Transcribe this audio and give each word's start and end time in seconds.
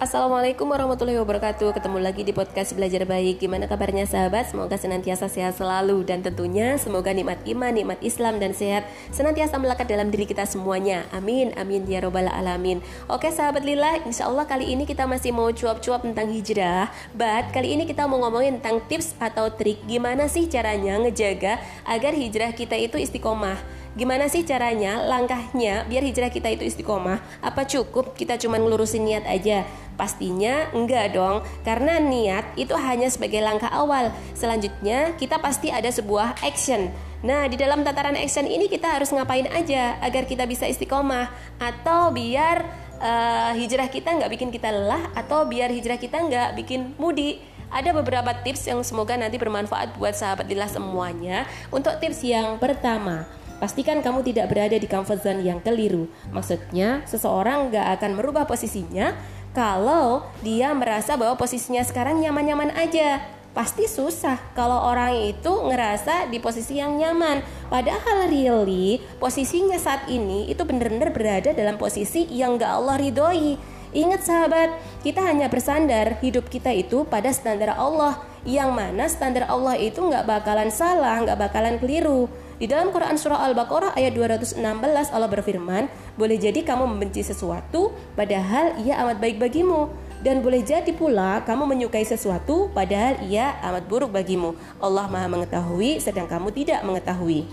Assalamualaikum 0.00 0.64
warahmatullahi 0.64 1.20
wabarakatuh. 1.20 1.76
Ketemu 1.76 2.00
lagi 2.00 2.24
di 2.24 2.32
podcast 2.32 2.72
Belajar 2.72 3.04
Baik. 3.04 3.36
Gimana 3.36 3.68
kabarnya 3.68 4.08
sahabat? 4.08 4.48
Semoga 4.48 4.80
senantiasa 4.80 5.28
sehat 5.28 5.60
selalu 5.60 6.08
Dan 6.08 6.24
tentunya 6.24 6.80
semoga 6.80 7.12
nikmat 7.12 7.44
iman, 7.44 7.68
nikmat 7.68 8.00
Islam 8.00 8.40
dan 8.40 8.56
sehat 8.56 8.88
Senantiasa 9.12 9.60
melekat 9.60 9.92
dalam 9.92 10.08
diri 10.08 10.24
kita 10.24 10.48
semuanya. 10.48 11.04
Amin, 11.12 11.52
amin 11.52 11.84
ya 11.84 12.00
robbal 12.00 12.32
alamin. 12.32 12.80
Oke 13.12 13.28
sahabat 13.28 13.60
lila, 13.60 14.00
insya 14.08 14.24
Allah 14.24 14.48
kali 14.48 14.72
ini 14.72 14.88
kita 14.88 15.04
masih 15.04 15.36
mau 15.36 15.52
cuap-cuap 15.52 16.00
tentang 16.00 16.32
hijrah. 16.32 16.88
But 17.12 17.52
kali 17.52 17.76
ini 17.76 17.84
kita 17.84 18.08
mau 18.08 18.24
ngomongin 18.24 18.56
tentang 18.56 18.80
tips 18.88 19.20
atau 19.20 19.52
trik 19.52 19.84
Gimana 19.84 20.32
sih 20.32 20.48
caranya 20.48 20.96
ngejaga 20.96 21.60
agar 21.84 22.16
hijrah 22.16 22.56
kita 22.56 22.72
itu 22.72 22.96
istiqomah 22.96 23.79
Gimana 23.98 24.30
sih 24.30 24.46
caranya, 24.46 25.02
langkahnya 25.02 25.82
biar 25.90 26.06
hijrah 26.06 26.30
kita 26.30 26.46
itu 26.46 26.62
istiqomah? 26.62 27.18
Apa 27.42 27.66
cukup 27.66 28.14
kita 28.14 28.38
cuma 28.38 28.54
ngelurusin 28.54 29.02
niat 29.02 29.26
aja? 29.26 29.66
Pastinya 29.98 30.70
enggak 30.70 31.18
dong, 31.18 31.42
karena 31.66 31.98
niat 31.98 32.54
itu 32.54 32.70
hanya 32.78 33.10
sebagai 33.10 33.42
langkah 33.42 33.66
awal. 33.74 34.14
Selanjutnya, 34.38 35.18
kita 35.18 35.42
pasti 35.42 35.74
ada 35.74 35.90
sebuah 35.90 36.38
action. 36.46 36.86
Nah, 37.26 37.50
di 37.50 37.58
dalam 37.58 37.82
tataran 37.82 38.14
action 38.14 38.46
ini 38.46 38.70
kita 38.70 38.94
harus 38.94 39.10
ngapain 39.10 39.50
aja 39.50 39.98
agar 40.00 40.22
kita 40.24 40.46
bisa 40.46 40.70
istiqomah 40.70 41.28
atau 41.58 42.14
biar 42.14 42.64
uh, 43.02 43.52
hijrah 43.58 43.90
kita 43.90 44.14
nggak 44.16 44.30
bikin 44.38 44.48
kita 44.54 44.70
lelah 44.70 45.10
atau 45.18 45.44
biar 45.50 45.68
hijrah 45.68 45.98
kita 45.98 46.16
nggak 46.16 46.54
bikin 46.62 46.94
mudi. 46.94 47.42
Ada 47.70 47.94
beberapa 47.94 48.34
tips 48.42 48.66
yang 48.66 48.82
semoga 48.82 49.14
nanti 49.14 49.38
bermanfaat 49.38 49.94
buat 49.94 50.14
sahabat 50.14 50.46
Lillah 50.46 50.66
semuanya. 50.66 51.46
Untuk 51.70 52.02
tips 52.02 52.26
yang 52.26 52.58
pertama, 52.58 53.30
Pastikan 53.60 54.00
kamu 54.00 54.24
tidak 54.24 54.48
berada 54.48 54.72
di 54.72 54.88
comfort 54.88 55.20
zone 55.20 55.44
yang 55.44 55.60
keliru. 55.60 56.08
Maksudnya, 56.32 57.04
seseorang 57.04 57.68
gak 57.68 58.00
akan 58.00 58.16
merubah 58.16 58.48
posisinya 58.48 59.12
kalau 59.52 60.24
dia 60.40 60.72
merasa 60.72 61.20
bahwa 61.20 61.36
posisinya 61.36 61.84
sekarang 61.84 62.24
nyaman-nyaman 62.24 62.72
aja. 62.72 63.20
Pasti 63.52 63.84
susah 63.84 64.40
kalau 64.56 64.80
orang 64.88 65.12
itu 65.28 65.52
ngerasa 65.52 66.32
di 66.32 66.40
posisi 66.40 66.80
yang 66.80 66.96
nyaman. 66.96 67.44
Padahal 67.68 68.32
really, 68.32 69.04
posisinya 69.20 69.76
saat 69.76 70.08
ini 70.08 70.48
itu 70.48 70.64
benar-benar 70.64 71.12
berada 71.12 71.52
dalam 71.52 71.76
posisi 71.76 72.24
yang 72.32 72.56
gak 72.56 72.80
Allah 72.80 72.96
ridhoi. 72.96 73.60
Ingat 73.90 74.22
sahabat, 74.24 74.72
kita 75.04 75.20
hanya 75.20 75.52
bersandar 75.52 76.16
hidup 76.24 76.48
kita 76.48 76.70
itu 76.70 77.02
pada 77.04 77.28
standar 77.34 77.74
Allah 77.74 78.22
Yang 78.40 78.70
mana 78.72 79.04
standar 79.04 79.44
Allah 79.52 79.76
itu 79.76 80.00
nggak 80.00 80.24
bakalan 80.24 80.72
salah, 80.72 81.20
nggak 81.20 81.36
bakalan 81.36 81.76
keliru 81.76 82.30
di 82.60 82.68
dalam 82.68 82.92
Quran 82.92 83.16
Surah 83.16 83.40
Al-Baqarah 83.48 83.96
ayat 83.96 84.12
216 84.12 84.60
Allah 84.60 85.30
berfirman, 85.32 85.88
boleh 86.20 86.36
jadi 86.36 86.60
kamu 86.60 86.92
membenci 86.92 87.24
sesuatu 87.24 87.96
padahal 88.12 88.76
ia 88.84 89.00
amat 89.00 89.16
baik 89.16 89.40
bagimu. 89.40 89.88
Dan 90.20 90.44
boleh 90.44 90.60
jadi 90.60 90.92
pula 90.92 91.40
kamu 91.48 91.64
menyukai 91.64 92.04
sesuatu 92.04 92.68
padahal 92.76 93.16
ia 93.24 93.56
amat 93.64 93.88
buruk 93.88 94.12
bagimu. 94.12 94.52
Allah 94.76 95.08
maha 95.08 95.32
mengetahui 95.32 96.04
sedang 96.04 96.28
kamu 96.28 96.52
tidak 96.52 96.84
mengetahui. 96.84 97.48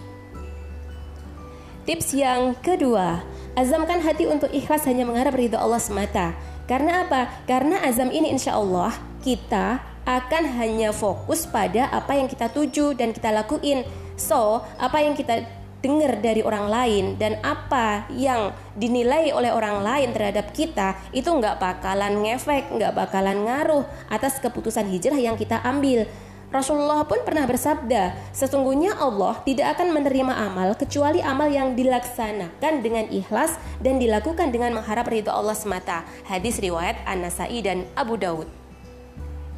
Tips 1.88 2.12
yang 2.12 2.52
kedua, 2.60 3.24
azamkan 3.56 4.04
hati 4.04 4.28
untuk 4.28 4.52
ikhlas 4.52 4.84
hanya 4.92 5.08
mengharap 5.08 5.40
ridho 5.40 5.56
Allah 5.56 5.80
semata. 5.80 6.36
Karena 6.68 7.08
apa? 7.08 7.32
Karena 7.48 7.80
azam 7.88 8.12
ini 8.12 8.36
insya 8.36 8.60
Allah 8.60 8.92
kita 9.24 9.80
akan 10.04 10.44
hanya 10.60 10.92
fokus 10.92 11.48
pada 11.48 11.88
apa 11.96 12.20
yang 12.20 12.28
kita 12.28 12.52
tuju 12.52 12.92
dan 13.00 13.16
kita 13.16 13.32
lakuin 13.32 13.88
So, 14.18 14.66
apa 14.82 15.00
yang 15.06 15.14
kita 15.14 15.46
dengar 15.78 16.18
dari 16.18 16.42
orang 16.42 16.68
lain 16.68 17.06
dan 17.22 17.38
apa 17.46 18.10
yang 18.10 18.50
dinilai 18.74 19.30
oleh 19.30 19.54
orang 19.54 19.86
lain 19.86 20.10
terhadap 20.10 20.50
kita 20.52 20.98
itu 21.14 21.30
nggak 21.30 21.62
bakalan 21.62 22.26
ngefek, 22.26 22.74
nggak 22.74 22.98
bakalan 22.98 23.46
ngaruh 23.46 23.86
atas 24.10 24.42
keputusan 24.42 24.90
hijrah 24.90 25.22
yang 25.22 25.38
kita 25.38 25.62
ambil. 25.62 26.10
Rasulullah 26.48 27.04
pun 27.04 27.20
pernah 27.28 27.44
bersabda, 27.44 28.16
sesungguhnya 28.32 28.96
Allah 28.96 29.36
tidak 29.44 29.76
akan 29.76 29.92
menerima 29.92 30.32
amal 30.32 30.80
kecuali 30.80 31.20
amal 31.20 31.52
yang 31.52 31.76
dilaksanakan 31.76 32.74
dengan 32.80 33.04
ikhlas 33.12 33.60
dan 33.84 34.00
dilakukan 34.00 34.56
dengan 34.56 34.80
mengharap 34.80 35.12
ridho 35.12 35.28
Allah 35.28 35.60
semata. 35.60 36.08
Hadis 36.24 36.64
riwayat 36.64 37.04
An-Nasai 37.04 37.60
dan 37.60 37.84
Abu 38.00 38.16
Daud. 38.16 38.48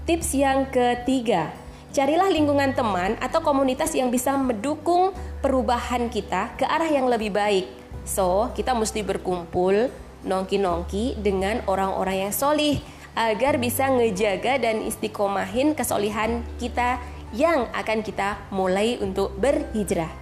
Tips 0.10 0.34
yang 0.34 0.66
ketiga, 0.74 1.54
Carilah 1.90 2.30
lingkungan 2.30 2.78
teman 2.78 3.18
atau 3.18 3.42
komunitas 3.42 3.98
yang 3.98 4.14
bisa 4.14 4.38
mendukung 4.38 5.10
perubahan 5.42 6.06
kita 6.06 6.54
ke 6.54 6.62
arah 6.62 6.86
yang 6.86 7.10
lebih 7.10 7.34
baik. 7.34 7.66
So, 8.06 8.54
kita 8.54 8.78
mesti 8.78 9.02
berkumpul 9.02 9.90
nongki-nongki 10.22 11.18
dengan 11.18 11.66
orang-orang 11.66 12.30
yang 12.30 12.34
solih 12.34 12.78
agar 13.18 13.58
bisa 13.58 13.90
ngejaga 13.90 14.62
dan 14.62 14.86
istiqomahin 14.86 15.74
kesolihan 15.74 16.46
kita 16.62 17.02
yang 17.34 17.66
akan 17.74 18.06
kita 18.06 18.38
mulai 18.54 19.02
untuk 19.02 19.34
berhijrah. 19.42 20.14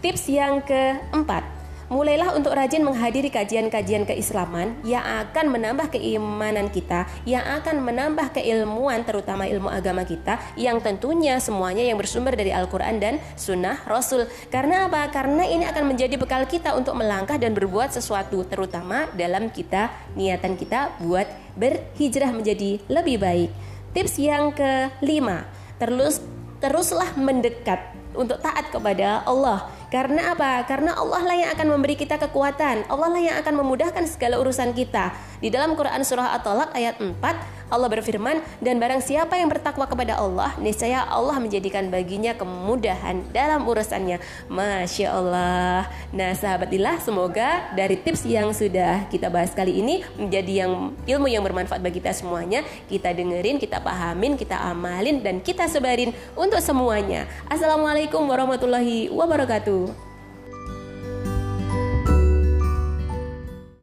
Tips 0.00 0.32
yang 0.32 0.64
keempat, 0.64 1.44
mulailah 1.92 2.32
untuk 2.32 2.56
rajin 2.56 2.80
menghadiri 2.80 3.28
kajian-kajian 3.28 4.08
keislaman 4.08 4.80
yang 4.80 5.04
akan 5.04 5.52
menambah 5.52 5.92
keimanan 5.92 6.72
kita, 6.72 7.04
yang 7.28 7.44
akan 7.60 7.84
menambah 7.84 8.32
keilmuan 8.32 9.04
terutama 9.04 9.44
ilmu 9.44 9.68
agama 9.68 10.08
kita 10.08 10.40
yang 10.56 10.80
tentunya 10.80 11.36
semuanya 11.36 11.84
yang 11.84 12.00
bersumber 12.00 12.32
dari 12.32 12.48
Al-Qur'an 12.48 12.96
dan 12.96 13.20
sunnah 13.36 13.84
Rasul. 13.84 14.24
Karena 14.48 14.88
apa? 14.88 15.12
Karena 15.12 15.44
ini 15.44 15.68
akan 15.68 15.92
menjadi 15.92 16.16
bekal 16.16 16.48
kita 16.48 16.72
untuk 16.72 16.96
melangkah 16.96 17.36
dan 17.36 17.52
berbuat 17.52 17.92
sesuatu 17.92 18.48
terutama 18.48 19.12
dalam 19.12 19.52
kita 19.52 19.92
niatan 20.16 20.56
kita 20.56 20.96
buat 21.04 21.28
berhijrah 21.60 22.32
menjadi 22.32 22.80
lebih 22.88 23.20
baik. 23.20 23.50
Tips 23.92 24.16
yang 24.16 24.56
kelima, 24.56 25.44
terus 25.76 26.24
teruslah 26.64 27.12
mendekat 27.20 27.92
untuk 28.16 28.40
taat 28.40 28.72
kepada 28.72 29.20
Allah 29.28 29.68
karena 29.92 30.32
apa? 30.32 30.64
Karena 30.64 30.96
Allah 30.96 31.20
lah 31.20 31.36
yang 31.36 31.50
akan 31.52 31.68
memberi 31.76 32.00
kita 32.00 32.16
kekuatan. 32.16 32.88
Allah 32.88 33.12
lah 33.12 33.20
yang 33.20 33.36
akan 33.44 33.60
memudahkan 33.60 34.08
segala 34.08 34.40
urusan 34.40 34.72
kita. 34.72 35.12
Di 35.42 35.50
dalam 35.50 35.74
Quran 35.74 36.06
surah 36.06 36.38
At-Talaq 36.38 36.70
ayat 36.70 37.02
4, 37.02 37.66
Allah 37.66 37.88
berfirman, 37.90 38.38
"Dan 38.62 38.78
barang 38.78 39.02
siapa 39.02 39.34
yang 39.34 39.50
bertakwa 39.50 39.90
kepada 39.90 40.20
Allah, 40.20 40.54
niscaya 40.62 41.02
Allah 41.02 41.40
menjadikan 41.42 41.90
baginya 41.90 42.30
kemudahan 42.36 43.26
dalam 43.34 43.66
urusannya." 43.66 44.22
Masya 44.46 45.08
Allah. 45.10 45.90
Nah, 46.14 46.30
sahabatilah, 46.36 47.02
semoga 47.02 47.74
dari 47.74 47.98
tips 47.98 48.22
yang 48.28 48.54
sudah 48.54 49.10
kita 49.10 49.32
bahas 49.32 49.50
kali 49.50 49.82
ini 49.82 50.06
menjadi 50.14 50.68
yang 50.68 50.94
ilmu 51.10 51.26
yang 51.26 51.42
bermanfaat 51.42 51.82
bagi 51.82 51.98
kita 51.98 52.14
semuanya. 52.14 52.62
Kita 52.86 53.10
dengerin, 53.10 53.58
kita 53.58 53.82
pahamin, 53.82 54.38
kita 54.38 54.62
amalin 54.68 55.24
dan 55.24 55.42
kita 55.42 55.66
sebarin 55.66 56.14
untuk 56.38 56.62
semuanya. 56.62 57.26
Assalamualaikum 57.50 58.22
warahmatullahi 58.30 59.10
wabarakatuh. 59.10 60.11